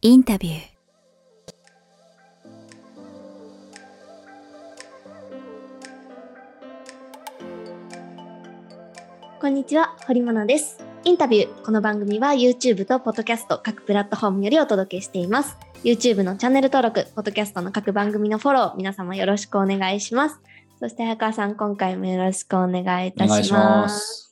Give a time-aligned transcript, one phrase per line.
[0.00, 0.58] インタビュー
[9.40, 10.78] こんにちは、堀物です。
[11.02, 11.64] インタビュー。
[11.64, 15.56] この番組は YouTube と Podcast 各プラットフォームよりお届けしています。
[15.82, 20.40] YouTube のチャンネル登録、Podcast の各番組のフォロー、皆様よろしくお願いします。
[20.78, 24.27] そして、早川さん、今回もよろしくお願いいたします。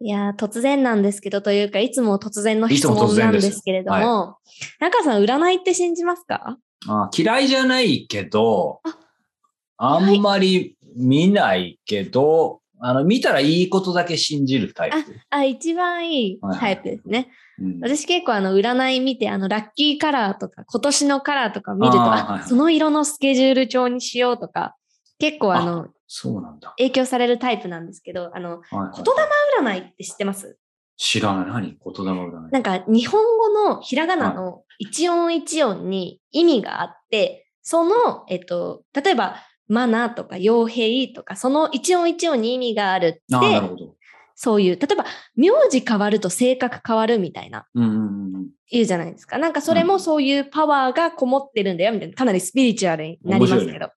[0.00, 4.38] いやー、突然なんですけど、というか、いつも突然の質問なん然ですけれども、
[4.78, 6.58] 早川さん、占いって信じますか？
[6.86, 14.96] あ嫌いじゃないけどあ、あんまり見ないけど、あの、見たらいいことだけ信じるタイプ。
[15.30, 17.28] あ、一番いいタイプですね。
[17.58, 17.80] うん。
[17.80, 22.48] 私結構あの占い見てあのラッキーカラーとか今年のカラーとか見るとはいはい。
[22.48, 24.74] その色のスケジュール帳にしようとか
[25.18, 26.74] 結構あのそうなんだ。
[26.78, 28.92] 影響されるタイプなんですけどあのはいはい。
[28.96, 29.12] 言霊
[29.60, 30.58] 占いって知ってます？
[30.96, 31.46] 知らない。
[31.46, 31.62] 何？
[31.66, 32.50] 言霊占い。
[32.52, 39.36] なんか日本語のひらがなの一音一音に意味があってその、えっと、例えば
[39.68, 43.94] マナーとか傭兵とかその一音一音に意味があるああ、なるってほど。
[44.36, 45.04] そういう例えば
[45.36, 48.48] 名字変わると性格変わるみたいなうんうんうん。
[48.70, 49.38] 言うじゃないですか。
[49.38, 53.66] なんかそれもそういうパワーがこもってるんだよみたいな、かなりスピリチュアルになりますけど。
[53.66, 53.90] 面白いね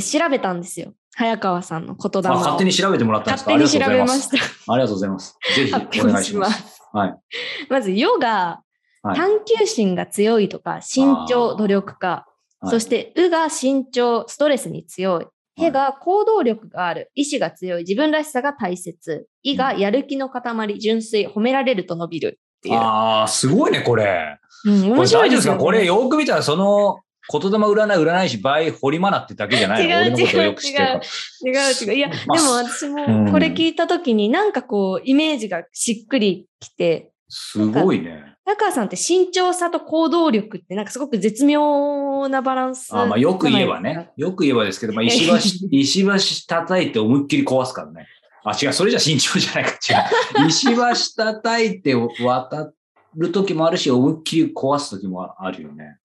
[0.00, 0.94] 私調べたたんですよ。
[1.16, 2.32] 早川さんの言霊を。
[2.32, 3.50] あ、勝手に調べてもらったんですか？
[3.52, 4.38] 勝手に調べましありた。
[4.38, 4.66] がとうございます。
[4.68, 5.38] ありがとうございます。
[5.56, 6.82] ぜひお願いします。
[6.92, 7.14] はい。
[7.68, 8.60] まず、ヨが
[9.02, 12.08] はい探求心が強いとか、慎重、努力家。
[12.08, 12.30] はい
[12.70, 15.26] そして、うが慎重、ストレスに強い。
[15.62, 19.28] へが行動力がある、意志が強い、自分らしさが大切。
[19.42, 22.74] いがやる気の塊、純粋、褒められると伸びるっていう。
[22.74, 24.38] ああ、すごいね、これ。
[24.64, 27.00] うん、面白いですよ、これよく見たら、その、
[27.32, 29.94] 言霊占い占い師 by 堀マナってだけじゃないの？
[29.94, 31.70] 違う俺のことをよく知ってるから。
[31.70, 31.94] 違う違う。
[31.94, 38.36] いや、でもまあ私うんもこれ聞いたときになんかこう、イメージがしっくりきて、すごいね。
[38.44, 44.10] 高川さんって慎重さと行動力ってなんかすごく絶妙なバランスあまあよく言えばね。
[44.16, 48.06] よく言えばですけど、まあ、石橋、石橋叩いて思いっきり壊すからね。
[48.44, 49.70] あ、違う、それじゃ慎重じゃないか。
[49.72, 50.46] 違う。
[50.46, 52.70] 石橋叩いて渡
[53.16, 55.98] る時もあるし、思いっきり壊す時もあるよね。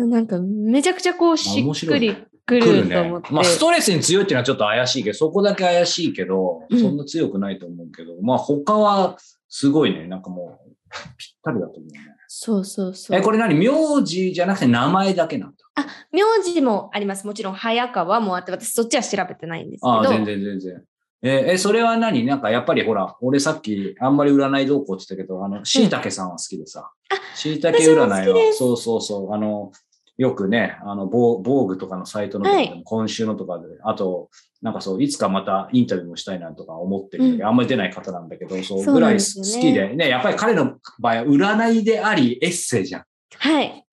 [0.00, 0.06] か。
[0.06, 2.14] なんかめちゃくちゃこうしっくり
[2.46, 3.28] く来るると思って。。
[3.28, 9.16] ねまあ、ストレスに強いっていうのはちょっと怪しいけど、そこだけ怪しいけど、うんそんな強くないと思うけど、まあ、他は
[9.48, 10.06] すごいね。
[10.06, 10.70] なんかもう、
[11.16, 12.00] ぴったりだと思うね。
[12.28, 13.18] そうそうそう。
[13.18, 13.54] え、これ何？
[13.54, 13.70] 名
[14.02, 15.56] 字じゃなくて名前だけなんだ。
[15.74, 17.26] あ、名字もあります。
[17.26, 19.92] もちろん早川もあって、私そっちは調べてないんですけど。
[19.92, 20.82] ああ、全然全然。
[21.20, 22.24] えーえ、それは何？
[22.24, 26.90] なんかやっぱりほら、俺さっきあんまり占いどうこうって言ったけど、あの、椎茸さんは好きでさ。
[27.34, 29.72] 椎茸占い私も好きですは、そうそうそう、あの、
[30.18, 34.28] よくね、あの、防防具とかのサイトのとかでも、はい今週のとかで、あと、
[34.60, 43.04] なんかそう、いつかまたインタビューもしたいなとか思ってるんだけど、あんまり出ない方なんだけど、そうぐらい好きで、ね、やっぱり彼の場合は占いであり、エッセイじゃん。
[43.36, 43.84] はい。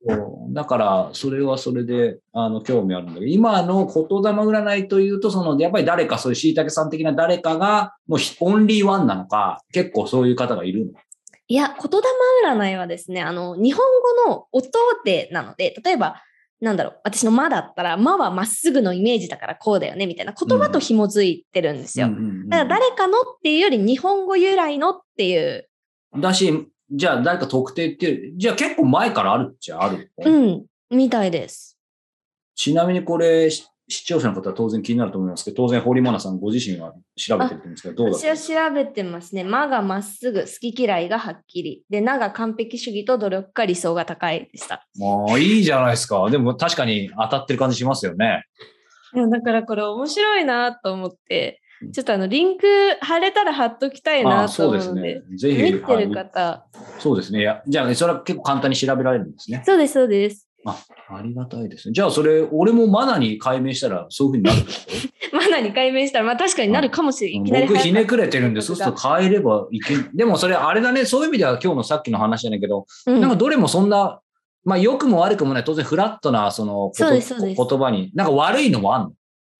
[0.50, 3.94] だから、それはそれで、あの、興味あるんだけど、今の言
[4.24, 10.94] 霊占いというと、その、やっぱり誰か、そういう椎茸さん的な誰かが、もうひオンリーワンなのか、結構そういう方がいるの。
[11.48, 12.08] いや、言霊
[12.50, 13.86] 占いはですね、あの、日本
[14.26, 14.70] 語の音
[15.04, 16.22] でなので、例えば、
[16.60, 22.08] なんだろう、私の間だったら、間はまっすぐのイメージだからこうだよね、みたいな言葉と紐づいてるんですよ。
[22.48, 25.70] だから誰かのっていうより日本語由来のっていう、
[26.18, 31.78] だし、じゃあ誰か特定っていう、じゃあ結構前からあるっちゃあるの、うん、みたいです。
[32.56, 39.44] ちなみにこれ、し視聴者の方は当然気になると思いますけど、当然、堀真奈さんご自身は調べてると思うんですけど、どうだ私は調べてますね。
[39.44, 41.84] 間がまっすぐ、好き嫌いがはっきり。
[41.90, 44.88] で、なが完璧主義と努力家理想が高いでした。
[44.98, 46.28] もういいじゃないですか。
[46.30, 48.44] でも確かに当たってる感じしますよね。
[49.14, 51.62] いやだからこれ面白いなと思って、
[51.94, 52.66] ちょっとあの、リンク
[53.02, 55.38] 貼れたら貼っときたいあなとあそうです思うので、ね。
[55.38, 55.62] ぜひ。
[55.62, 56.66] 見てるはい方、
[57.00, 57.42] そうですね。
[57.42, 59.62] いやじゃあ、それは結構簡単に調べられるんですね。
[59.66, 60.45] そうです、そうです。
[60.66, 60.78] あ、
[61.10, 61.94] ありがたいですね。
[61.94, 64.72] じゃあ、それ、俺もマナに解明したら、そういうふうになるって
[65.30, 67.42] こ マナに解明したら、まあ確かになるかもしれない。
[67.42, 70.10] いきなりと僕、ひねくれててるんで、そうすると変えればいけん。
[70.16, 71.06] でも、それ、あれだね。
[71.06, 73.22] そういう意味では、今日のさっきの話じゃないけど、うん。
[73.22, 74.20] なんかどれもそんな、
[74.64, 77.62] まあ、良くも悪くもない、当然フラットな、その、ことそうですそうです。
[77.70, 79.12] 言葉に、なんか悪いのもあんの？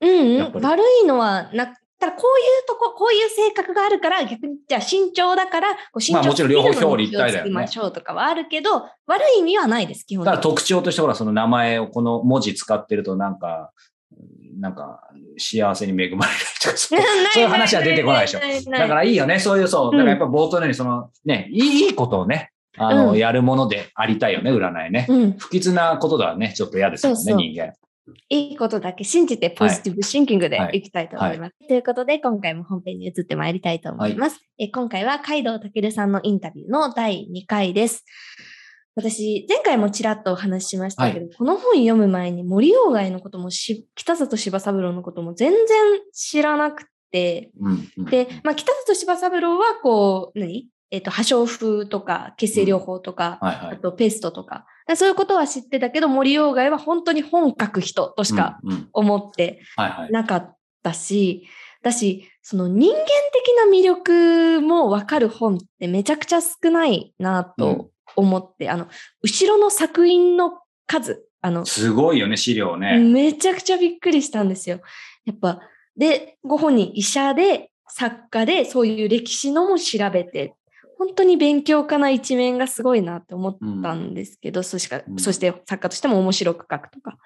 [0.02, 1.74] うんうん、悪いのはな
[2.12, 10.38] こういうとこ、こういう性格があるから、逆に、じゃあ慎重だから、こう慎重まあもちろん両方表裏一体だよねましょうとかはあるけど、悪い意味はないです、基本的に。
[10.38, 13.72] だから特徴としてほら、その名前をこの文字使ってるとなんか、
[14.60, 15.02] なんか
[15.38, 17.00] 幸せに恵まれるとか、そう
[17.42, 18.40] いう話は出てこないでしょ。
[18.72, 19.92] だからいいよね、そういう、そう。
[19.92, 25.06] だからやっぱ冒頭のように、そのね、いいことをね、あの、うんやるものでありたいよね、占いね。
[25.10, 27.74] うん、不吉なことではね、ちょっと嫌ですよね、そうそう人間。
[28.30, 30.78] いいことだけ信じてポジティブシンキングではい。
[30.78, 31.68] いきたいと思います。
[31.68, 34.40] ということで、今回も本編に移ってまいりたいと思います。
[34.58, 38.06] え今回は海道健さんのインタビューの第2回です。
[38.96, 45.66] 私、前回もちらっとお話ししましたけど、はい、この本読む前に森鴎外のこともし、北里柴三郎のことも全然
[46.14, 50.70] 知らなくて、うんうん、で、まあ、北里柴三郎は、こう、何？
[50.92, 54.66] えっ、ー、と、破傷風とか、血清療法とか、あとペストとか、
[54.96, 58.60] そういうことは知ってたけど、森鴎外は本当に本書く人としか
[58.94, 59.62] 思って
[60.12, 61.48] なかったし、
[61.82, 68.88] だし、その人間的な魅力もわかる本ってめちゃくちゃ少ないなと思って、うん、あの、
[69.22, 73.00] 後ろの作品の数、あの、すごいよね、資料ね。
[73.00, 74.82] めちゃくちゃびっくりしたんですよ。
[75.26, 75.62] やっぱ、
[75.96, 80.56] で、ご本人医者で、作家で、そういう歴史のも調べて、
[80.98, 87.18] 本当に勉強家な一面がすごいなって思ったんですけど、うん、そしか、そして作家としても面白く書くとか。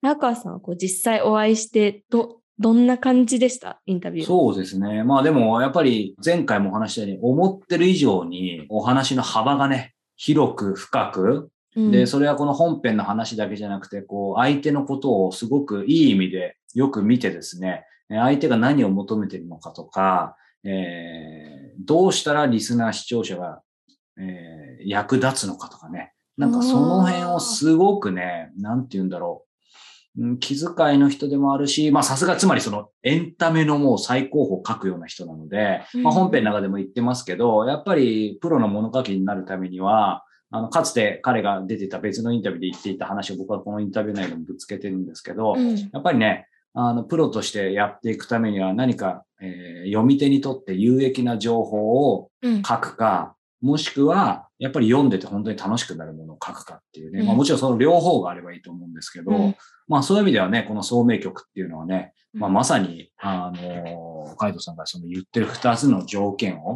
[0.00, 3.80] 中川さんはこう実際お会いしてど、どんな感じでした？
[3.86, 4.26] インタビュー。
[4.26, 5.04] そうですね。
[5.04, 23.62] まあでも、やっぱり前回もお話したように、思ってる以上にお話の幅がね、広く深く、で、それはこの本編の話だけじゃなくて、こう、相手のことをすごくいい意味でよく見てですね、相手が何を求めてるのかとか、えー、どうしたらリスナー視聴者が、
[24.18, 26.12] えー、役立つのかとかね。
[26.36, 29.48] なんかその辺をすごくね、なんて言うんだろう。
[30.40, 46.48] 気遣いの人でもあるし、まあさすがつまりそのエンタメのもう最高峰を書くような人なので、まあ本編の中でも言ってますけど、やっぱりプロの物書きになるためには、あの、かつて彼が出てた別のインタビューで言っていた話を僕はこのインタビュー内でもぶつけてるんですけど、うん、やっぱりね、
[46.80, 52.30] あの、プロとしてやっていくためには何か、えー、読み手にとって有益な情報を
[52.64, 59.54] 書くか、うん、もしくは、やっぱり読んでて本当に楽しくなるものを書くかっていうね、うん、まあもちろんその両方があればいいと思うんですけど、
[59.88, 66.74] まあそういう意味ではね、この聡明曲っていうのはね、まあまさに、あの、カイトさんがその言ってる二つの条件を、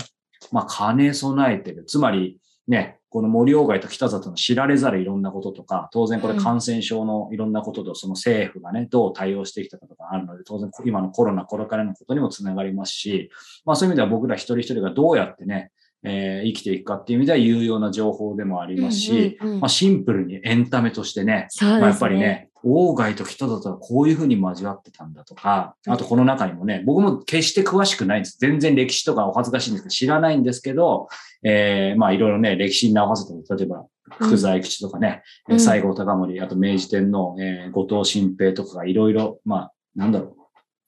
[0.51, 1.85] まあ兼ね備えてる。
[1.85, 13.31] つまり、ね、この森鴎外と北里の知られざるいろんなこととか、当然これ感染症のいろんなこととその政府がね、どう対応してきたかとかあるので、当然今のコロナ、これからのことにもつながりますし、
[13.67, 15.73] まあそういう意味では僕ら一人一人がどうやってね、
[16.05, 21.67] えー、生きていくかっていう意味では有用な情報でもありますし、うんうんうん、まあ、シンプルにエンタメとしてね、ね。
[21.67, 28.39] まあ、やっぱりね、王外と人だとこういうふうに交わってたんだとか、あとこの中にもね、僕も決して詳しくないんです。
[28.39, 31.09] 全然歴史とかお恥ずかしいんですけど、知らないんですけど、
[31.43, 33.87] えー、まあいろいろね、歴史に直せて例えば、
[34.19, 40.37] 福沢諭吉とかね、うん、西郷隆盛、あと明治天皇、えー、後藤新平とかがいろいろ、まあ、なんだろ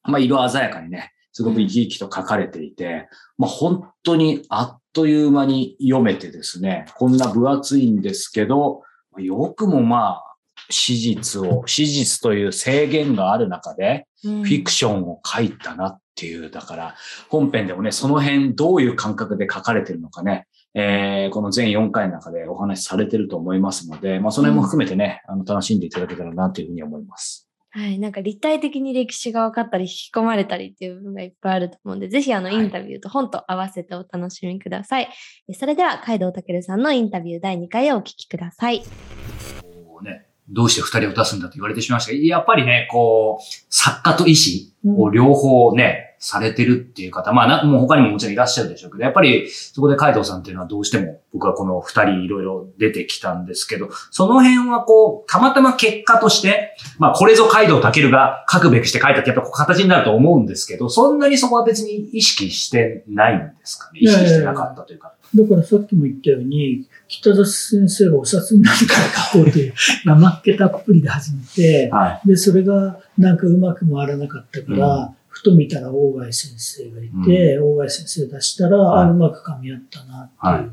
[0.06, 0.10] う。
[0.10, 8.82] まあ色鮮やかにね、すごく生き生きと書かれていて、まあ本当にあっという間に読めてですね、こんな分厚いんですけど、
[9.18, 10.33] よくもまあ、
[10.74, 16.94] 史実を、史実という制限がある中で、フィクションを書いたなっていう、だから、
[17.28, 27.48] 本編でもね、その辺どういう感覚で書かれてるのかね、えー、この全4回の中でお話しされてると思いますので、まあ、その辺も含めてね、あの、楽しんでいただけたらなというふうに思います。
[27.70, 27.98] はい。
[27.98, 35.06] なんか立体的に歴史が分かったり、引き込まれたりっていう部分がいっぱいあると思うんで、ぜひあのインタビューと本と合わせてお楽しみください。
[35.06, 35.10] は
[35.48, 38.82] い、それでは、海道健さんのインタビュー第2回をお聞きください。
[40.49, 64.00] ね、どうして二人を出すんだと言われてしまいましたけど、やっぱりね、こう、作家と医師を両方ね、されてるっていう方、まあな、もう他にももちろんいらっしゃるでしょうけど、やっぱりそこで海藤さんっていうのはどうしても僕はこの二人いろいろ出てきたんですけど、その辺はこう、たまたま結果として、まあこれぞ海藤健が書くべくして書いたってやっぱ形になると思うんですけど、そんなにそこは別に意識してないんですかね？
[64.00, 65.12] 意識してなかったというか。
[65.34, 80.69] だからさっきも言ったように、北里先生がお札になるから書こうという、生っ気たっぷりで始めて、はい、で、それがなんかうまく回らなかったから、うんふと見たら大貝先生がいて、うん、大貝先生出したら、はい、あ、うまく噛み合ったなっていう。
[80.69, 80.72] は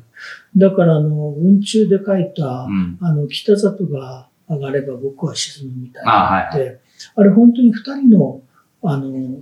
[0.55, 6.79] い、だから、あの、文中で書いた、うん、あの、北里が上がれば僕は沈むみたいなのって、あはいはい、
[7.15, 8.41] あれ本当に二人の、
[8.83, 9.39] あの、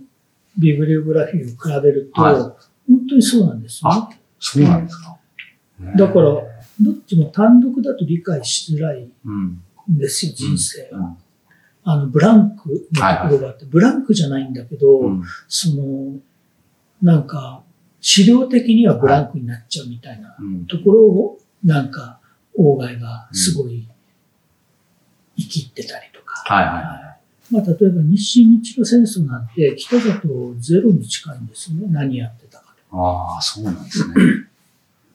[0.57, 2.55] ビブリオグラフィーを比べると、はい、本
[3.09, 3.91] 当にそうなんですね。
[3.93, 4.09] あ、
[4.39, 5.17] そうなんですか。
[5.97, 6.29] だから、
[6.81, 9.09] どっちも単独だと理解しづらいん
[9.89, 11.17] ですよ、人生は。
[11.83, 16.19] あの、ブランクのところがあって、はいはい、ブランクじゃないんだけど、うん、その、
[17.01, 17.63] なんか、
[18.01, 20.35] 資料的にはブランクになっちゃうみたいな
[20.67, 22.19] ところを、なんか、
[22.55, 23.87] 大外がすごい
[25.37, 26.43] 生きってたりとか。
[26.45, 27.09] はいはいはい。
[27.51, 31.87] まあ、例えば日清日露戦争なんて北里ゼロに近いんですよね。
[31.89, 32.97] 何やってたかと。
[32.97, 34.13] ああ、そうなんですね。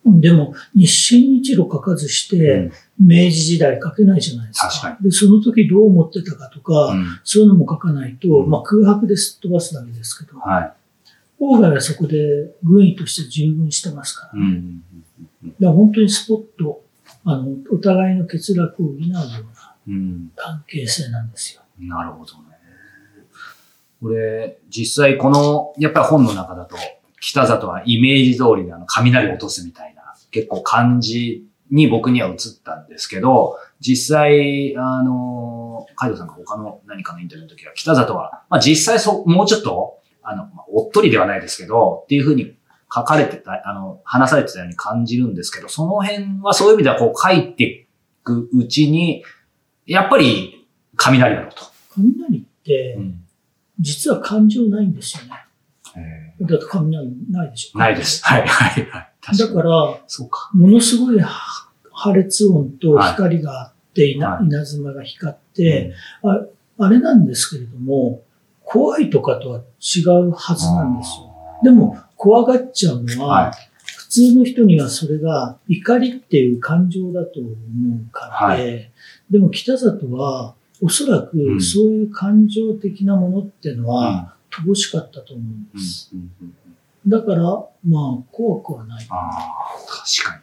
[0.07, 2.71] でも、日清日露書かずして、
[3.01, 4.69] 明治時代書けないじゃないですか。
[4.69, 5.05] 確かに。
[5.05, 10.73] で、その時どう思ってたかとか、うん、そういうのも書かないと、まあ空白ですっ飛ばすだけですけど、はい。
[11.39, 14.47] 外はそこで軍医として従軍してますから、ね。
[14.47, 14.83] うん、
[15.43, 16.85] だから本当にスポット
[17.27, 21.63] あの、お互いの欠落を補うような関係性なんですよ。
[21.81, 22.41] うん、なるほどね。
[24.01, 26.77] これ、実際この、やっぱり本の中だと、
[27.25, 42.55] 北里はイメージ通りであの、雷を落とすみたいな、結構感じに僕には映ったんですけど、実際、あの、海藤さんが他の何かのインタビューの時は、北里は、まあ実際そう、もうちょっと、あの、おっとりではないですけど、っていうふうに
[42.95, 47.87] 書かれてた、あの、話されてたように感じるんですけど、その辺はそういう意味ではこう書いてい
[48.23, 49.25] くうちに、
[49.87, 51.65] やっぱり雷だろうと。
[51.95, 52.99] 雷って、
[53.81, 55.31] 実は感情ないんですよね。
[56.41, 57.79] だって雷ないでしょ？
[57.79, 58.25] ないです。
[58.25, 59.01] はい、はい、は
[59.33, 59.37] い。
[59.39, 60.51] だから、そうか。
[60.55, 66.47] ものすごい破裂音と光があって、稲妻が光って、あ、
[66.79, 68.23] あれなんですけれども、
[68.65, 71.31] 怖いとかとは違うはずなんですよ。
[71.63, 73.53] でも、怖がっちゃうのは、
[73.85, 78.91] 普通の人にはそれが怒りっていう感情だと思うからで、
[79.31, 86.11] でも北里は、おそらくそういう感情的なものっていうのは、乏しかったと思うんです。
[87.07, 87.43] だから、
[87.87, 89.07] まあ、怖くはない。
[89.11, 89.31] ああ、
[89.89, 90.43] 確かに。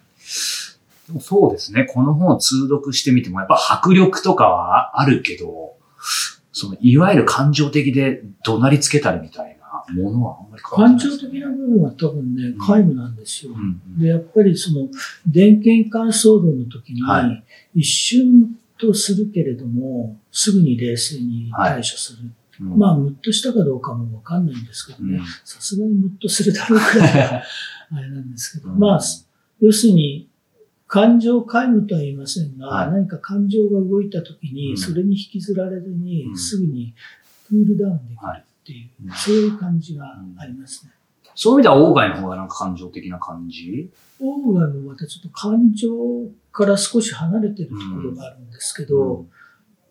[1.08, 1.86] でもそうですね。
[1.86, 5.76] この本を通読してみても、やっぱ迫力とかはあるけど、
[6.52, 13.54] その、いわゆる感情的で怒鳴りつけたりみたいなものはあんまり感情的な部分は多分ね、皆無なんですよ。
[13.98, 14.88] で、やっぱりその、
[15.26, 17.02] 電検管騒動の時に、
[17.74, 22.20] 一瞬とするけれども、すぐに冷静に対処する。
[22.20, 22.32] はい、
[22.64, 27.44] まあ、ムッとしたかどうかもわかんないんですけどね、さすがにムッとするだろうくらい
[27.94, 29.00] あれなんですけど、まあ、
[29.60, 30.28] 要するに、
[30.88, 36.94] 感情皆無とは言いませんが、はい、何か感情が動いた時に、それに引きずられずに、すぐに
[37.48, 40.06] クールダウンできるっていう、そういう感じが
[40.38, 40.92] ありますね。
[41.34, 43.90] そういう意味では、オーガイの方がなんか感情的な感じ？
[44.20, 45.90] オーガイもまたちょっと感情
[46.52, 49.30] から少し離れてるところがあるんですけど、うん、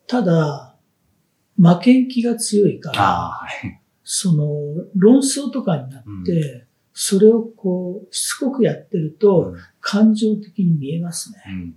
[0.06, 0.69] ただ、
[1.60, 4.46] 負けん気が強いから、はい、その、
[4.96, 11.74] 論争とかになって、それをこう、しつこくやってると、感情的に見えますね。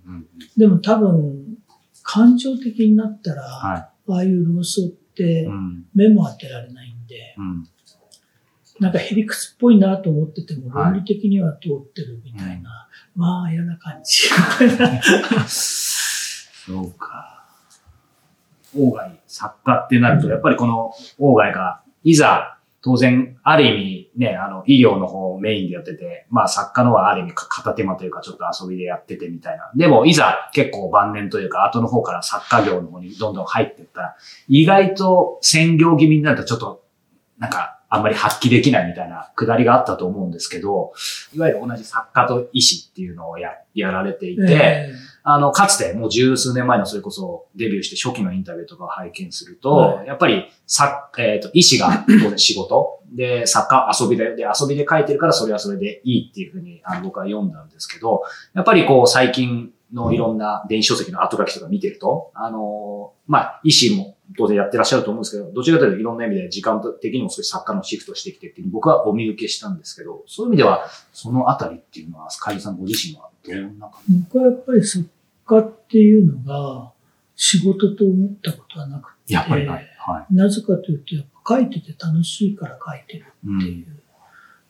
[0.56, 1.58] でも多分、
[2.02, 5.48] 感情的になったら、はい、ああいう論争って
[5.94, 7.68] 目も当てられないんで、うん、
[8.80, 14.28] なんかヘリクスっぽいなと思ってても、論理的には通ってるみたいな、はい、まあ嫌な感じ。
[15.46, 17.33] そうか。
[18.76, 22.54] オーガイ作家ってなると、やっぱりこのオーガイが、いざ
[22.84, 29.70] 当然、ある意味ね、あの、医療の方をメインでやってて、まあ作家のはある意味片手間というかちょっと遊びでやっててみたいな。
[29.74, 34.16] でも、いざ結構晩年というか後の方から作家業の方にどんどん入っていったら、
[34.48, 36.84] 意外と専業気味になるとちょっと、
[37.38, 40.92] なんか、あんまり発揮できないみたいなくだりがあったと思うんですけど、
[41.32, 44.94] いわゆる同じ作家と医師っていうのをや、やられていて、えー、
[45.26, 58.22] あの、かつてもう十数年前のそれこそデビューして初期のインタビューとかを拝見すると、はい、やっぱり、さ、えっ、ー、と、医師が当然仕事、で、作家遊びで、で、遊びで書いてるからそれはそれでいいっていうふうにあの僕は読んだんですけど、
[58.54, 74.18] やっぱりこう最近のいろんな電子書籍の後書きとか見てると、あの、まあ、医師も当然やってらっしゃると思うんですけど、どちらかというといろんな意味で時間的にも少し作家のシフトしてきてっていう僕はお見受けしたんですけど、そういう意味では、そのあたりっていうのは、スカイさんご自身はどんな感じ？
[74.32, 75.08] 僕はやっぱり作
[75.44, 76.92] 家っていうのが
[77.36, 79.90] 仕事と思ったことはなくて、やっぱりない。
[79.98, 83.86] はい、なぜかというと、やっぱ書いてて楽しいから書いてるっていう。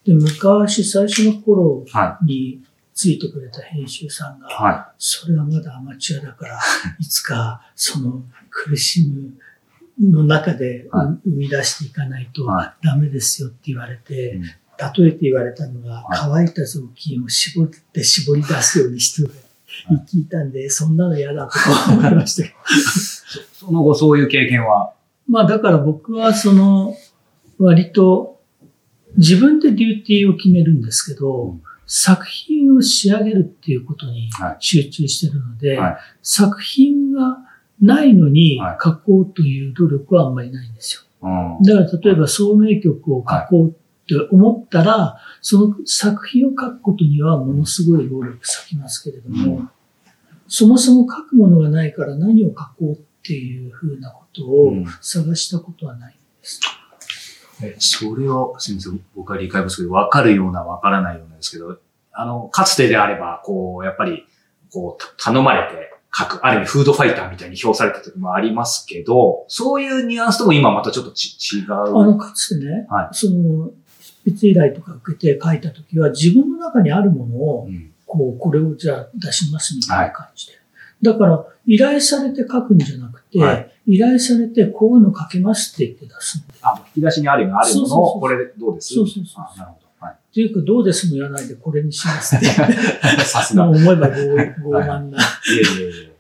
[0.07, 1.85] うん、で、昔最初の頃
[2.25, 2.63] に、
[2.95, 6.61] ついてくれた編集さんが、はい、それはまだアマチュアだから、
[7.01, 9.33] いつかその苦しむ
[10.01, 12.47] の中で生み出していかないと
[12.83, 14.41] ダメですよって言われて、
[14.97, 19.29] 例えて言われたのが、乾いた雑巾を絞って絞り出すようにして
[20.09, 21.59] 聞いたんで、そんなの嫌だと
[21.93, 22.49] 思いました
[23.53, 24.93] その後そういう経験は？
[25.29, 26.95] まあだから僕はその、
[27.59, 28.41] 割と
[29.17, 35.79] 自分でデューティーを決めるんですけど、うん作品を仕上げるっていうことに集中してるので、はい。
[35.79, 37.39] はい、作品が
[37.81, 41.29] ないのに書こうという努力はあんまりないんですよ。
[41.29, 49.71] はい、だから例えば聡明曲を書こうって思ったら、その作品を書くことにはものすごい労力割きますけれども、うん、
[50.47, 56.61] そもそも書くものがないから何を書こうっていうふうなことを探したことはないんです。
[56.79, 56.85] うん
[57.79, 61.79] それを、すみません、僕は理解不足で分かるような分からないようなんですけど、
[62.13, 64.27] あの、かつてであれば、こう、やっぱり、
[64.73, 71.73] こう、頼まれて書く、ある意味フードファイターみたいに評された時もありますけど、そういうニュアンスとも今またちょっとち違う。
[71.73, 73.84] あの、かつてね、はい、その、執
[74.25, 77.69] 筆依頼とか受けて書いた時は、自分の中にあるものを、
[78.07, 80.53] こう、これをじゃあ出しますみたいな感じで。
[81.03, 83.39] だから、依頼されて書くんじゃなくて、
[83.87, 86.43] 依頼されてこういうの書けますって言って出す。
[86.63, 89.59] あ、引き出しにあるよあるものを、これどうですそうそうそう。
[89.59, 90.07] なるほど。
[90.07, 90.15] はい。
[90.15, 92.47] っていうか、どうですも言わないでこれにしますって。
[93.25, 93.69] さすが。
[93.69, 94.15] 思えば傲
[94.81, 95.19] 慢な。
[95.19, 96.13] いえいえいえ。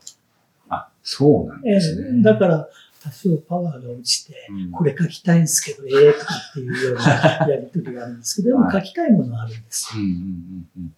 [0.68, 2.22] あ、そうなんですね。
[2.22, 2.68] だから、
[3.04, 7.02] 多少パワーが落ちて、うん、これ書きたいんですけど、ええー、とかっていうような
[7.50, 10.02] やりとりがあるんですけど、でも書きたいものはあるんですよ。
[10.02, 10.94] うんうんうんうん、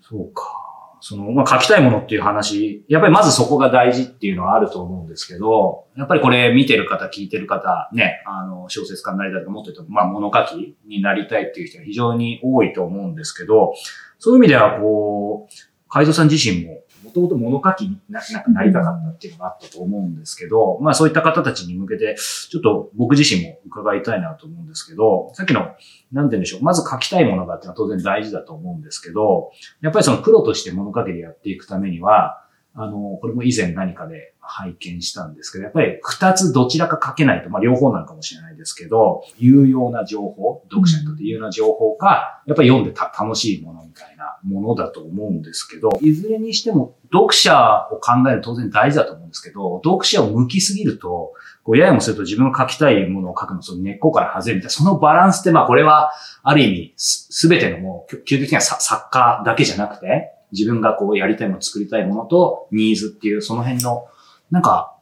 [0.00, 0.66] そうか。
[1.00, 13.74] その、まあ、書きたいものっていう話、やっぱりまずそこが大事っていうのはあると思うんですけど、やっぱりこれ見てる方、聞いてる方、ね、あの、小説家になりたいとか、もっと言うと、まあ、物書きになりたいっていう人が非常に多いと思うんですけど、
[14.18, 15.54] そういう意味では、こう、
[15.88, 16.82] 海蔵さん自身も
[17.16, 25.76] ともと物書きにななんかなりたかったっていうのがあったと思うんですけど、まあそういった方たちに向けて、ちょっと僕自身も伺いたいなと思うんですけど、さっきの、なんて
[26.12, 32.42] 言うんでしょう、まず書きたいものがっていうのは当然大事だと思うんですけど、やっぱりそのプロとして物書きでやっていくためには、
[32.78, 51.32] あの、これも以前何かで拝見したんですけど、やっぱり二つどちらか書けないと、まあ両方なのかもしれないですけど、有用な情報、読者にとって有用な情報か、やっぱり読んで楽しいものみたいなものだと思うんですけど、いずれにしても読者を考える当然大事だと思うんですけど、読者を向きすぎると、
[51.62, 64.06] こうややもすると自分が書きたいものを書くのその根っこから外れるみたいな、そのバランスってまあこれはある意味すべてのもう、究極的な作家だけじゃなくて、自分がこうやりたいもの、作りたいものとニーズっていう、その辺の、
[64.50, 64.96] なんか、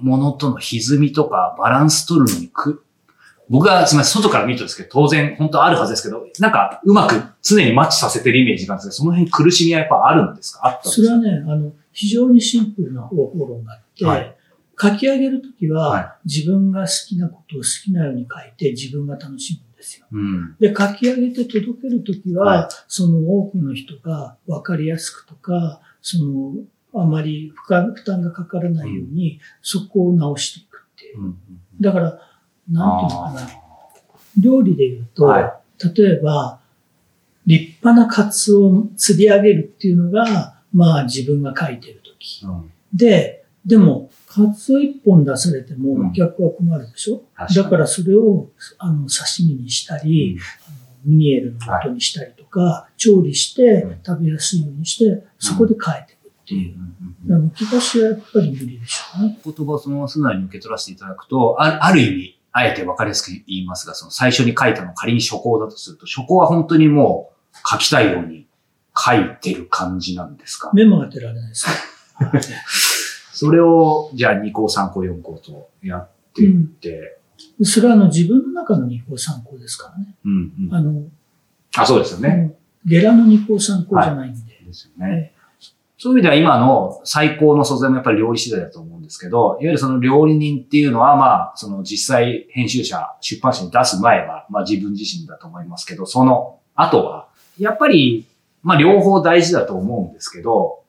[0.00, 2.84] ものとの歪みとかバランス取るのにく、
[3.50, 10.68] 僕はすみません、外から見るとですけど、当然本当あるはずですけど、なんかうまく常にマッチさせてるイメージがあるんですけど、その辺苦しみはやっぱあるんですか？
[10.68, 14.36] あったそれはね、あの、非常にシンプルな方法論があって、はい、
[14.80, 20.06] 書き上げるときは、はい、自分が好きなことを好きなように書いて自分が楽しむですよ。
[20.12, 26.54] うん、で、書き上げて届けるときは、はい、その多くの人が分かりやすくとか、その、
[26.92, 31.20] あまり負担がかからないように、うん、そこを直していくっていう。
[31.20, 31.38] うん、
[31.80, 32.20] だから、
[32.70, 33.40] なんていうのかな。
[34.38, 35.52] 料理で言うと、はい、
[35.94, 36.60] 例えば、
[37.46, 42.46] 立派なカツを釣り上げるっていうのが、まあ自分が書いてるとき。
[42.94, 47.18] で、でも、カツオ一本出されてもお客は困るでしょ、う
[47.50, 56.76] ん、だからそれをあの刺身にしたり、うん、あのミニエルの元にしたりとか、はい、調理して食べやすいようにして、そこで変えていくっていう。
[57.26, 59.38] うん、むき出しはやっぱり無理でしょうね。
[59.44, 68.46] 言葉をそのまま素直に受け取らせていただくと、あある意味、あえて分かりやすく言いますが、その最初に書いたの仮に初稿だとすると、初稿は本当にもう書きたいように
[68.96, 70.70] 書いてる感じなんですか？
[70.74, 71.66] メモ当てられないです
[73.32, 77.18] それを、じゃあ2項3項4項とやっていって、
[77.58, 80.14] うん、それはあの自分の中の2項3項ですからね。
[80.24, 81.04] うんうん、あの、
[81.76, 82.54] あ、そうですよね。
[82.84, 84.52] ゲラの2項3項じゃないんで。
[84.52, 85.32] はい、ですよね。
[85.96, 98.26] そういう意味では今の最高の素材もやっぱり料理次第だと思うんですけど、いわゆるその料理人っていうのはまあ、その実際編集者、出版社に出す前は、まあ自分自身だと思いますけど、その後は、やっぱり、
[98.62, 100.84] まあ両方大事だと思うんですけど、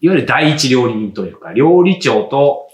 [0.00, 2.70] いわゆる第一料理人というか、料理長と、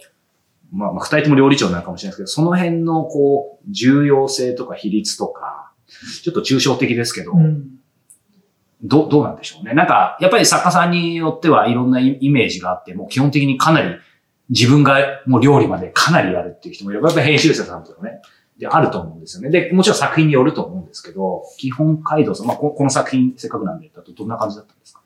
[0.70, 5.72] まあ、まあ、二人とも料理長なのかもしれないですけど、その辺の、こう、重要性とか比率とか、
[6.22, 7.78] ちょっと抽象的ですけど、うん、
[8.82, 9.74] ど、どうなんでしょうね。
[9.74, 13.96] なんか、やっぱり作家さんによってはいろんなイメージがあって、もう基本的にかなり
[14.50, 18.20] 自分がもう料理までかなりやるっていう人もいれば、やっぱり編集者さんとかね、
[18.58, 19.50] で、あると思うんですよね。
[19.50, 25.00] で、もちろん作品によると思うんですけど、基本街道さん、まあこ、この作品せっかくなんで、だとどんな感じだったんですか？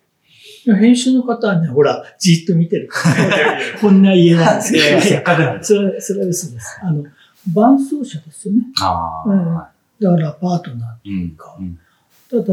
[0.79, 5.65] 編集の方はね、ほら、じっと見てるから、 こんな家なんですけど、せっかくなんで。
[5.65, 5.75] す。
[5.75, 6.81] それそれは嘘です。
[6.83, 7.05] あの、
[7.53, 8.61] 伴走者ですよね。
[8.83, 11.79] あうん、だからパートナーっていうか、うんうん、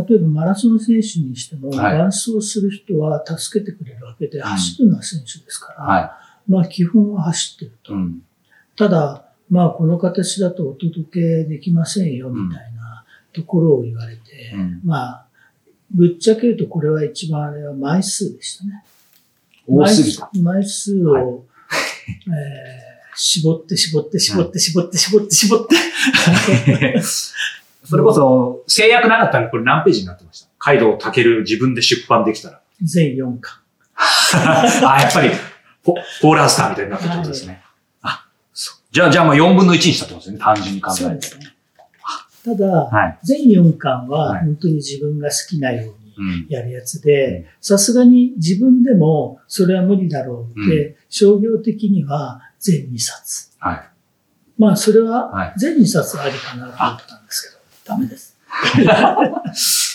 [0.07, 6.11] 例えばマラソン選手にしても、伴走する人は助けてくれるわけで、走るのは選手ですから、はい、
[6.47, 7.93] まあ基本は走ってると。
[8.75, 14.21] ただ、まあこの形だとお届けできませんよ、みたいなところを言われて、
[14.83, 15.25] まあ
[15.91, 18.83] ぶっちゃけるとこれは一番あれは枚数でしたね。
[19.65, 20.29] 多すぎた。
[20.41, 21.23] 枚数を、はい、
[22.27, 27.01] えー、絞って絞って絞って絞って絞って絞って。
[27.83, 30.47] それこそ制約なかったらこれ何ページになってました？
[30.59, 32.61] カイドウタケル自分で出版できたら。
[32.83, 33.59] 全4巻。
[34.35, 35.29] あ、やっぱり
[35.87, 37.63] ポ、ポーラースターみたいになったってことですね。
[38.01, 38.77] はい、あ、そう。
[38.91, 40.43] じゃあ、じゃあまあ4分の1にしたってことですね。
[40.43, 41.03] 単純に考えて。
[41.03, 41.53] そうですね。
[42.43, 53.51] ただ、はい、全4巻は本当に自分が好きなようにやるやつで、さすがに自分でもそれは無理だろうって、うん、商業的には全2冊。
[53.59, 53.89] はい、
[54.57, 58.37] まあそれは全2冊ありかなと思ったんですけど、ダメです。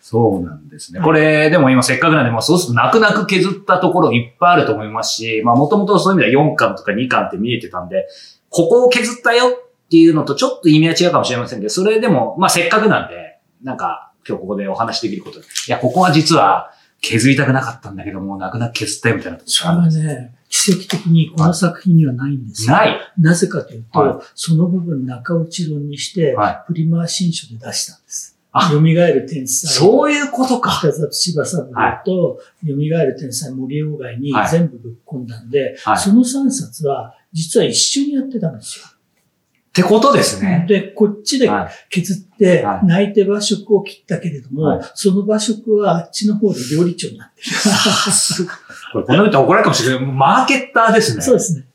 [0.00, 1.00] そうなんですね。
[1.00, 8.08] これ、でも今せっかくなんで、もうそうすると泣く泣く削ったところいっぱいあると思いますし、まあもともとそういう意味では4巻とか2巻って見えてたんで、
[8.50, 15.40] ここを削ったよっていうのとちょっと意味は違うかもしれませんけど、それでも、まあせっかくなんで、なんか今日ここでお話できること。
[15.40, 22.72] いや、ここは実は削りたくなかったんだけども、泣く泣く削ったよみたいなそれはね、奇跡的にこの作品にはないんですよ。
[22.72, 28.37] ないなぜかというと、はい、その部分中落ち論にして、はい、プリマー新書で出したんです。
[28.54, 29.70] 蘇る天才。
[29.70, 30.78] そういうことか。
[30.78, 38.86] 北里柴三郎と、蘇る天才森鴎外に全部ぶっ込んだんで、はい、その3冊は実は一緒にやってたんですよ。
[38.88, 40.64] ってことですね。
[40.68, 41.48] で、こっちで
[41.90, 48.48] 削って、泣いて馬食を切ったけれども、はい、その馬食はあっちの方で料理長になってる。
[48.92, 50.06] これ、この人怒られるかもしれない。
[50.06, 51.22] マーケッターですね。
[51.22, 51.66] そうですね。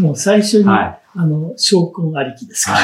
[0.00, 2.78] もう最初に、はい、あの、証拠ありきですから。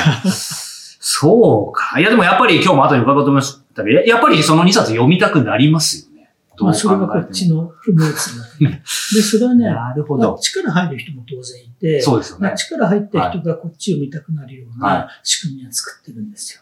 [1.09, 1.99] はいそうか。
[1.99, 6.31] いや、でもやっぱり今日も後に伺ってましたけど、やっぱりその2冊読みたくなりますよね。
[6.59, 8.59] まあ、それがこっちのルーツ
[9.17, 12.49] で、それはね、なるほど、まあ、力入る人も当然いて、そうですよね。
[12.49, 16.61] まあ、力入った人がこっちを見たくなるような仕組みを作ってるんですよ。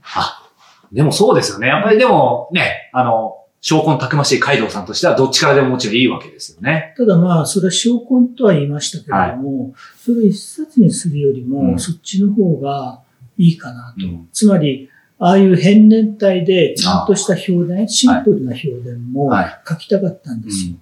[0.00, 0.50] はい、あ、
[0.90, 1.68] でもそうですよね。
[1.68, 6.94] やっぱりでもね、あの、証拠のたくましいカイドウさんとしてはどっちからでももちろんいいわけですよね。
[6.96, 13.02] ただまあ、それは証拠とは言いましたけれども、はい、それを一冊にするよりも、うん、そっちの方が、
[13.38, 14.06] いいかなと。
[14.06, 19.30] うん、つまり、ああいう変年体でちゃんとした表現、シンプルな表現も
[19.66, 20.72] 書きたかったんですよ。
[20.72, 20.78] はい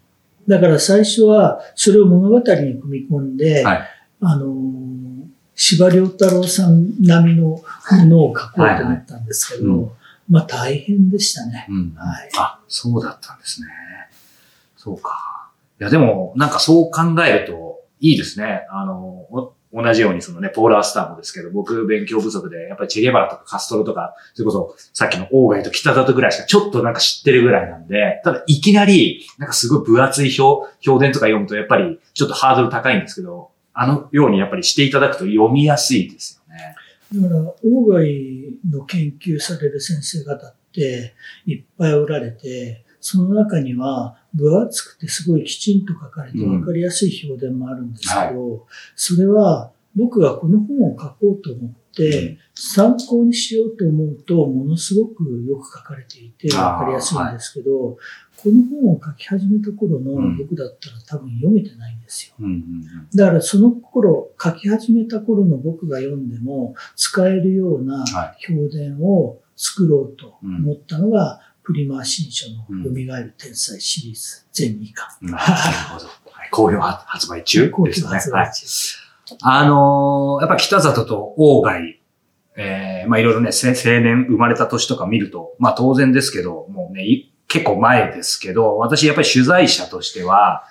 [0.46, 2.44] うん、だから最初はそれを物語に
[2.80, 3.88] 組み込んで、はい、
[4.20, 4.54] あの、
[5.54, 7.62] 司馬遼太郎さん並みのも
[8.06, 9.90] のを書こうと思ったんですけど、はいはいうん、
[10.30, 12.30] まあ大変でしたね、うん、はい。
[12.36, 13.68] あ、そうだったんですね。
[14.76, 15.50] そうか。
[15.80, 18.66] いや、でも、なんかそう考えるといいですね。
[18.70, 36.76] あの、同じようにそのね、ポーラースターもですけど、僕勉強不足で、やっぱりチェゲバラとかカストロとか、それこそさっきのオーガイと北里ぐらいしかちょっとなんか知ってるぐらいなんで、ただいきなり、なんかすごい分厚い表、表伝とか読むとやっぱりちょっとハードル高いんですけど、あのようにやっぱりしていただくと読みやすいですよね。
[37.22, 41.14] だから、オーガイの研究される先生方って
[41.46, 48.60] いっぱいおられて、その中には分厚くてすごいきちんと書かれて分かりやすい表現もあるんですけど、うんはい、
[48.96, 57.96] それは僕がこの本を書こうと思って、参考にしようと思うと、ものすごくよく書かれていて分かりやすいんですけど、はい、
[58.38, 62.34] この本を書き始めた頃の僕だったら多分読めてないんですよ。
[63.14, 68.02] だからその頃、書き始めた頃の僕が読んでも使えるような
[68.48, 75.06] 表現を作ろうと思ったのが、プリマー新書の蘇る天才シリーズ全2巻。
[75.22, 75.44] なる
[75.94, 76.06] ほど。
[76.50, 78.08] 好評発売中ですね。
[78.08, 78.66] 発売中。
[79.40, 82.00] あのー、やっぱ北里と大外、
[82.56, 90.64] えー、まあいろいろね、青年生まれた年とか見ると、まあ当然ですけど、もうね、結構前ですけど、私やっぱり取材者としては、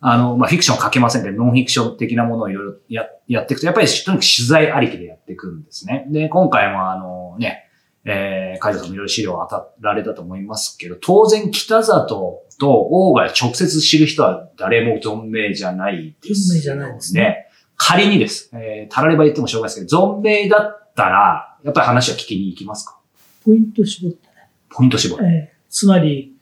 [0.00, 6.06] あの、まあフィクション書けませんけど、ノンフィクション的なものをいろいろややっていくと、やっぱりとにかく取材ありきでやっていくんですね。
[6.10, 7.70] で、今回もあのね、
[8.04, 16.56] えー、海藤さんもいろいろ資料を当たられたと思いますけど、当然北里と大外直接知る人は誰も存命じゃないですね。
[16.56, 17.46] 存命じゃないですね。
[17.76, 18.50] 仮にです。
[18.54, 22.98] えー、たられば言ってもしょうがないですけど、存命だったら、やっぱり話は聞きに行きますか？
[23.44, 24.32] ポイント絞ってね。
[24.68, 25.24] ポイント絞る。
[25.24, 26.36] えー、つまり、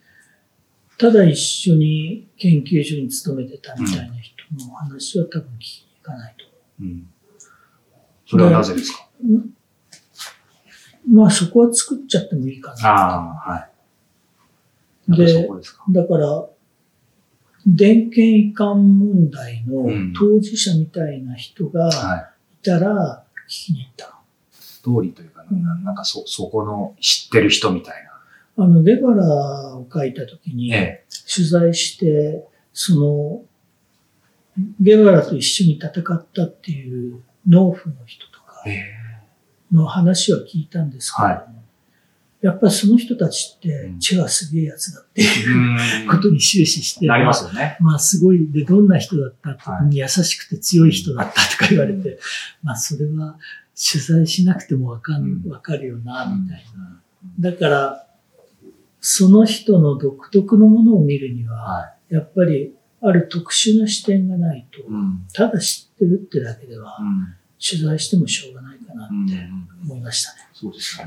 [0.97, 4.35] ただ一緒に研究所に勤めてたみたいな人
[4.67, 6.45] の話は多分聞きに行かないと
[6.79, 6.91] 思う。
[6.91, 7.07] うん。
[8.27, 9.07] それはなぜですか？
[11.11, 12.89] まあそこは作っちゃってもいいかな。
[12.89, 13.67] ああ、は
[15.09, 15.17] い。
[15.17, 15.47] で、
[15.89, 16.45] だから、
[17.67, 24.15] 電源移管問題の当事者みたいな人がいたら聞きに行った。
[24.51, 25.43] ストーリーというか、
[25.83, 28.03] なんかそ、そこの知ってる人みたい
[28.57, 28.63] な。
[28.63, 30.73] あの、レバラを書いたときに、
[31.33, 33.43] 取材して、その、
[34.79, 38.63] ゲバラと一緒に戦ったっていう農夫の人とか
[39.71, 41.45] の話は聞いたんですけども、はい。
[42.41, 47.05] やっぱりその人たちって血はすげえやつだっていうことに終始して。
[47.05, 47.77] なりますよね。
[47.79, 52.19] まあすごい、で、どんな人だったって、はい、優しくて強い人だったとか言われて、
[52.63, 53.37] まあそれは
[53.75, 57.51] 取材しなくてもわかん、わかるよな、みたいな。
[57.51, 58.07] だから、
[58.99, 64.79] その人の独特のものを見るには、やっぱりある特殊な視点がないと、
[65.33, 66.97] ただ知ってるってだけでは、
[67.63, 68.80] 取材してもしょうがない。
[68.80, 69.49] かなって
[69.83, 70.37] 思いましたね。
[70.53, 71.05] そうですね。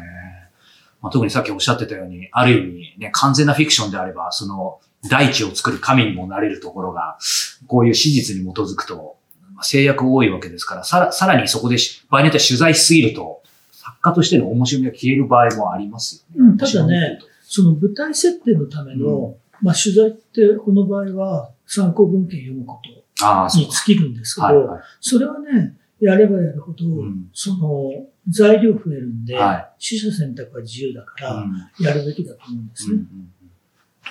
[1.01, 4.81] まあ、特にさっきおっしゃってたように、ある意味ね、完全なフィクションであれば、その、
[5.11, 7.19] 大地を作る神にもなれるところが、
[7.67, 9.17] こういう史実に基づくと、
[9.63, 11.77] 制約多いわけですから、さら、さらにそこで、
[12.09, 16.51] 場合によっては取材しすぎると、作家としての面白みが消える場合もありますよね。
[16.51, 27.91] うん、ただね、その舞台設定のための、まあ、取材ってこの場合は参考文献読むことに尽きるんですけど、はいはい、それはね、やればやるほど、うん、その
[28.29, 31.45] 材料増えるんで、はい、取捨選択は自由だから、
[31.81, 32.95] やるべきだと思うんですね。
[32.95, 33.05] うんうん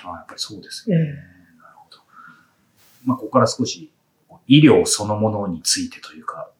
[0.04, 0.96] うん、あやっぱりそうですね。
[0.96, 1.02] えー、
[1.62, 1.98] なるほど。
[3.04, 3.92] まあ、ここから少し
[4.46, 6.50] 医療そのものについてというか、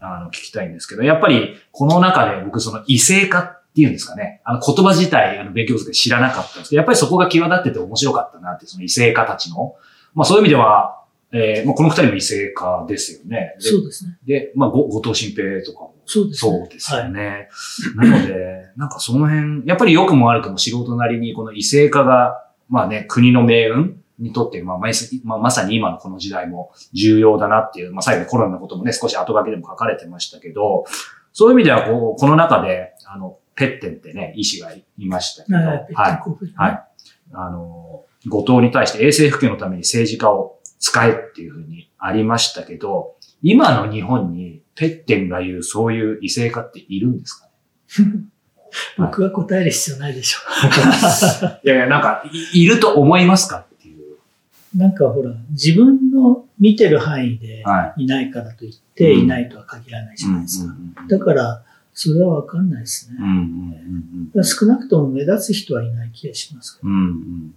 [0.00, 9.76] あの、聞きたいんですけど、やっぱりこの中で僕その異性化っていうんですかね、あの言葉自体、あの勉強する知らなかったんですけど、やっぱりそこが際立ってて面白かったなって、その異性化たちの。
[10.14, 11.03] まあそういう意味では、
[11.34, 13.56] えー、まあこの二人も異性化ですよね。
[13.58, 14.16] そうですね。
[14.24, 15.94] で、まあ後藤新平とかも。
[16.06, 16.52] そうですね。
[16.52, 17.48] そうですよね。
[17.96, 18.34] はい、なので、
[18.76, 24.88] なんかその辺、やっぱり良くも悪くも素人なりにこの異性化が、まあね、国の命運にとって、まあ、ま
[25.36, 30.84] あ、まさに今のこの時代も重要だなっていう、まあ、最後にコロナのこともね、少し後書きでも書かれてましたけど、
[31.32, 35.90] そういう意味では、こう、この中で、あの、ペッテンってね、医師がいましたけど、はい。
[36.54, 36.84] はい。
[37.32, 47.48] あの、後藤に対して衛生普及のために政治家を使えっていうふうにありましたけど、今の日本にペッテンが言うそういう異性化っているんですか
[48.02, 48.24] ね？
[48.98, 50.40] 僕が答える必要ないでしょ
[51.48, 51.60] う。
[51.64, 53.64] いやいや、なんかい、いると思いますか
[54.76, 57.64] なんかほら、自分の見てる範囲で
[57.96, 60.74] いないからといって、いないとは限らないじゃないですか。
[61.08, 61.62] だから、
[61.94, 64.42] それはわかんないですね。
[64.42, 66.88] 少なくとも目立つ人はいない気がしますけど。
[66.88, 67.54] うんうん、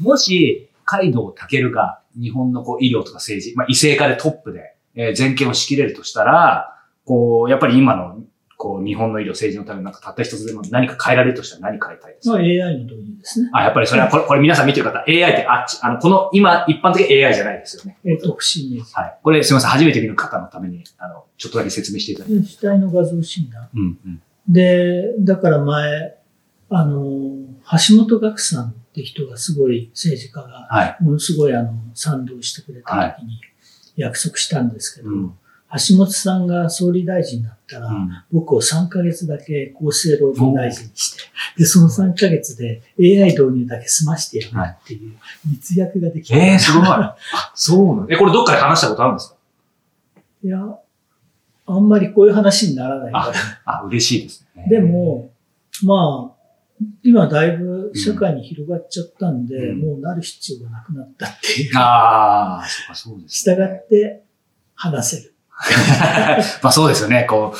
[0.00, 8.22] もし、カイドウタケルが日本のこう医療とか政治、まあ、異性化でトップで、えー、全権を仕切れるとしたら、こう、やっぱり今の
[8.56, 13.50] こう、日本の医療、政治のためになんかたった一つでも何か変えられるとしたら何変えたいですか、まあ、AI の導入ですね。
[13.52, 17.98] あ、やっぱりそれは、これ、これ皆さん見てる方、AI ってあっち、あの、この、今、一般的 AI じゃないですよね。
[18.04, 18.80] えっ、と、不審に。
[18.80, 19.18] はい。
[19.22, 22.46] これ、すみません、初めて見る方のために、あの、ちょっとだけ説明していただいて。
[22.46, 23.68] 死体の画像診断。
[23.74, 24.22] うんうん。
[24.48, 26.16] で、だから前、
[26.70, 27.02] あの、
[27.88, 33.40] 橋本岳さんって人がすごい政治家が、はい、ものすごいあの、賛同してくれた時に
[33.96, 41.22] 約束したんですけど、橋本さんが総理大臣になったら、うん、僕を3ヶ月だけ厚生労働大臣にして、
[41.58, 44.52] で、その3ヶ月で AI 導入だけ済ましてやる
[44.82, 45.12] っていう
[45.50, 46.36] 密約ができた。
[46.36, 46.86] ええー、すごい。
[46.86, 47.16] あ、
[47.56, 49.36] そうなんえ、これどっかで話したことあるんですか？
[50.44, 50.58] いや、
[51.66, 53.32] あんまりこういう話にならないから。
[53.64, 54.66] あ、嬉しいですね。
[54.68, 55.32] でも、
[55.82, 56.33] まあ、
[57.02, 61.76] 今だいぶ社会に広がっちゃったんで、うん、もうなる必要がなくなったっていう。
[61.76, 63.56] ああ、そうか、そうです、ね。
[63.56, 64.22] 従って
[64.74, 65.34] 話せる。
[66.62, 67.26] まあそうですよね。
[67.28, 67.58] こう、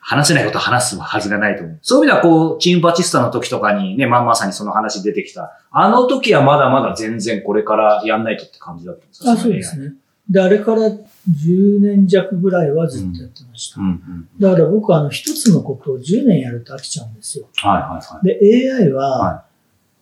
[0.00, 1.78] 話せないこと話すはずがないと思う。
[1.82, 5.52] そういう意味では、こう、チームバチスタの時とかにね、まあまさにその話出てきた。
[5.70, 9.32] あの時はまだまだ全然これからやんないとって感じだったんですか？
[9.32, 9.92] あ、そうですね。
[10.28, 13.42] で、あれから10年弱ぐらいはずっとやってました。
[13.44, 17.48] うんうんうん、だから僕はあの一つのことを10年やると飽きちゃうんですよ。
[17.56, 18.26] はいはいはい。
[18.26, 19.48] で、AI は、はい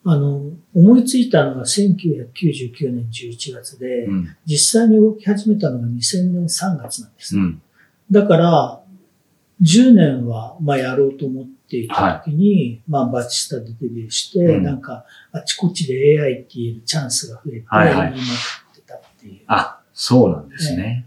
[0.09, 0.40] あの、
[0.73, 7.37] 思いついたのが1999年11月で、うん、実際に動き始めたのが2000年3月なんです。
[7.37, 7.61] うん、
[8.09, 8.81] だから、
[9.62, 18.16] 10年は、まあ、やろうと思っていた時に、はい、まあ、バチスタでデビューして、うん、なんか、あちこちで AI って言えるチャンスが増えて、はいはい、今っ
[18.77, 19.40] てたっていう。
[19.49, 20.83] あ、そうなんですね。
[20.83, 21.07] ね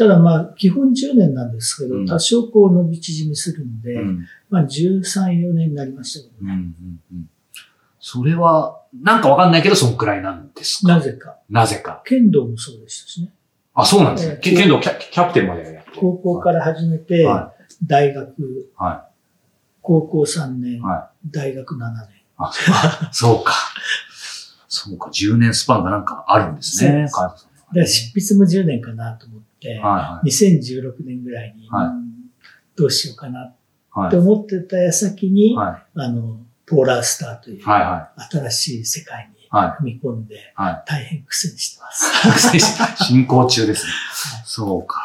[0.00, 3.94] ただまあ、基本10年なんですけど、多少こう伸び縮みするんで、
[4.48, 6.54] まあ、13、4年になりましたけどね。
[6.54, 7.30] うんうんうん
[8.02, 10.94] それは、なんかわかんないけど、そんくらいなんですか？
[10.94, 11.36] なぜか。
[11.50, 12.02] なぜか。
[12.06, 13.30] 剣道もそうでしたしね。
[13.74, 14.38] あ、そうなんですね。
[14.38, 19.12] 剣道キャキャプテンまでやって高校から始めて、はい、大学、はい、
[19.82, 22.08] 高校3年、はい、大学7年。
[22.38, 22.50] あ、
[23.12, 23.52] そうか。
[24.66, 27.02] そうか、10年スパンがなんかあるんですね。
[27.02, 27.36] だか
[27.74, 31.88] ら執筆も10年かなと思って、はいはい、2016年ぐらいに、はい、
[32.76, 33.54] どうしようかな
[34.06, 40.36] って思ってた矢先に、はい、あの、ポーラースターという新しい世界に踏み込んで、
[40.86, 42.58] 大変苦戦してます。
[43.04, 43.92] 進行中ですね。
[44.44, 45.00] そうか。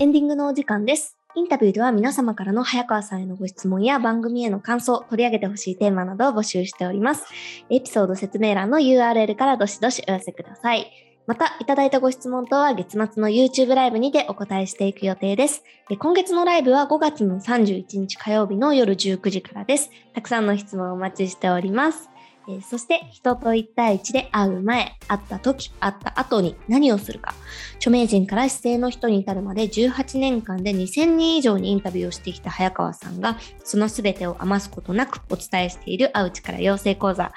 [0.00, 1.16] エンディングのお時間です。
[1.34, 7.24] インタビューでは皆様からの早川さんへのご質問や番組への感想、取り上げてほしいテーマなどを募集しております。
[7.70, 11.07] エピソード説明欄の URL からどしどしお寄せください。
[11.28, 15.62] また、いただいたご質問等は月末の YouTube ライブにてお答えしていく予定です。
[15.98, 19.90] 今月のライブは5月の31日火曜日の夜19時からです。
[20.14, 22.08] たくさんの質問をお待ちしております。
[22.50, 27.34] え、そして人と1対1で会う前、会った時、会った後に何をするか。
[27.76, 37.32] 著名人から姿勢の人に至るまで18年間で2000人以上にインタビューをしてきた早川さんが、その全てを余すことなくお伝えしている会う力養成講座。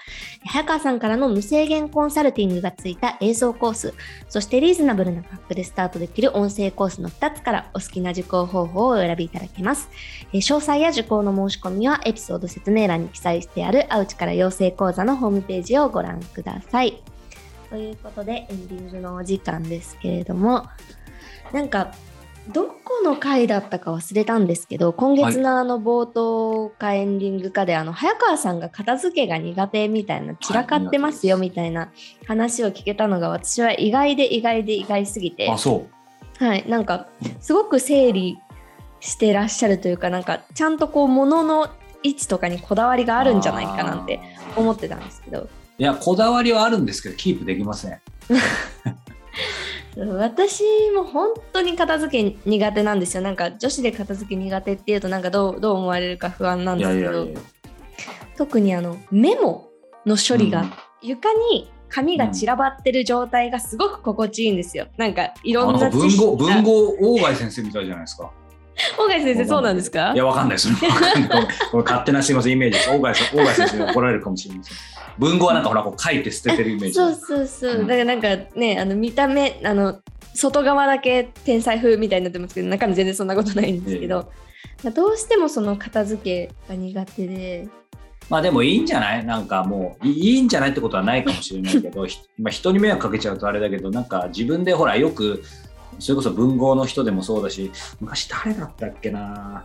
[0.46, 3.94] 早川さんからの無制限コンサルティングがついた映像コース、
[4.30, 9.90] そしてリーズナブルな価格でスタートできる音声コースの2つからお好きな受講方法をお選びいただけます。
[10.32, 17.02] え、詳細や受講の申し込みはエピソード説明欄に記載してある会う力養成講座のホームページをご覧ください。
[17.70, 20.68] ということでエンディングのお時間ですけれども
[21.54, 21.94] なんか
[22.50, 31.92] どこの回だったか忘れたんですけど今月のあの冒頭かエンディングかで、はい、あの早川さんが片付けが苦手みたいな散らかってますよみたいな
[32.26, 35.88] 話を聞けたのが私は意外で意外で意外すぎてあそ
[36.42, 37.08] うはいなんか
[37.40, 38.40] すごく整理
[39.00, 41.70] してらっしゃるというかなんかちゃんとこう物の
[42.04, 44.20] 位置とかにこだわりがあるんじゃないかなんて
[44.56, 45.50] 思ってたんですけど。
[45.78, 48.00] いやこだわりはあるんですけどキープできません。
[50.18, 50.64] 私
[50.96, 53.24] も本当に片付け苦手なんですよ。
[53.24, 57.28] なんか女子で片付け苦手っていうとなんかどうどう思われるか不安なんですけど。
[58.38, 59.70] 特にあのメモ
[60.06, 60.66] の処理が、
[61.02, 64.88] 床に紙が散らばってる状態がすごく心地いいんですよ。
[64.98, 68.32] なんかいろんな文豪文豪大貝先生みたいじゃないですか。
[68.98, 70.14] 大貝先生そうなんですか？
[70.14, 70.70] いやわかんないです。
[71.74, 72.80] 勝手なすみませんイメージ。
[72.88, 74.78] 大貝大貝先生に怒られるかもしれません。
[75.20, 76.94] 文豪はなんかほらこう書いて捨ててるイメージ。
[76.94, 77.74] そうそうそう。
[77.82, 80.00] うん、だからなんかねあの見た目あの
[80.34, 84.32] 外側だけ天才風みたいになってますけど中身全然そんなことないんですけど、
[84.84, 87.68] えー、どうしてもその片付けが苦手で。
[88.30, 89.26] まあでもいいんじゃない？
[89.26, 92.08] なんかもういいんじゃないってことはないかもしれないけど
[92.40, 95.44] まあ人に迷惑かけちゃうとあれだけどなんか自分でほらよく
[96.02, 99.64] それこそ文豪の人でもそうだし昔誰だったっけな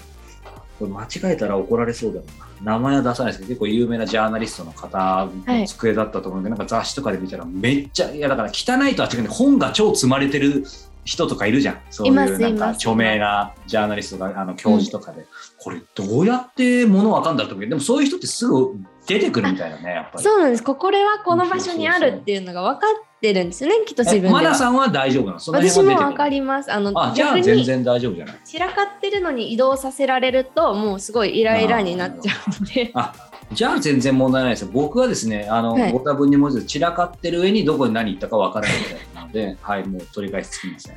[0.78, 2.76] これ間違えたら怒られそうだな。
[2.76, 10.64] 名前は出さないですけど、結構有名なジャーナリストの方の机だったと思うんで、はい、なんか雑誌とかで見たらめっちゃ、いやだから汚いとは違うね、本が超積まれてる
[11.04, 11.80] 人とかいるじゃん。
[11.90, 15.26] そういうなんか著名なジャーナリストが、あの教授とかで、うん、
[15.58, 18.74] これどうやって物わかんだろうと思うでもそういう人ってすぐ
[19.06, 20.24] 出てくるみたいなね、やっぱり。
[20.24, 20.62] そうなんです。
[20.62, 25.38] ここれはこの場所にあるっていうのが分かってるんですよね、きっと自分でマナさんは大丈夫なの？
[25.40, 26.72] 私も分かります。
[26.72, 32.90] あのあじゃあ全然大丈夫じゃない散らかってるのに移動させられると、もうすごいイライラになっちゃうので。
[32.94, 33.12] あ
[33.52, 34.70] じゃあ全然問題ないですよ。
[34.72, 40.96] 僕はですね、あの、はい、ご多分に文字散らかってる上にどこに何行ったか分からないみたいなので、はい、もう取り返しつきません。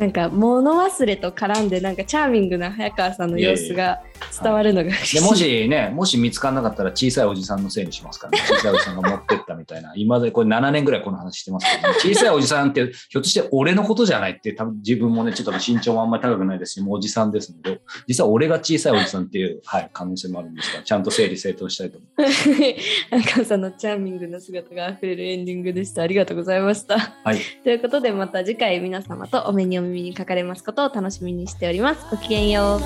[0.00, 4.00] なんか物忘れと絡んでなんかチャーミングな早川さんの様子が
[4.42, 9.92] 伝わるのがでもしねもし見つからなかったら小さいおじさんのせいにしますから、ね、小さいおじさんが持ってったみたいな。
[9.96, 22.50] 今でこれ7年ぐらいこの話してますけど、ね、小さいおじさんってひょっとして俺のことじゃないって多分自分もねちょっと身長もあんまり高くないですしもうおじさんですので実は俺が小さいおじさんっていう、はい、可能性もあるんですがちゃんと整理整頓したいと思います。
[23.10, 26.02] 早川さんのチャーミングな姿があふれるエンディングでした。
[26.02, 32.06] ありがとうございました、はい、ということでまた次回皆様とお目にお耳にかかれますことを楽しみにしております。
[32.10, 32.80] ごきげんよう。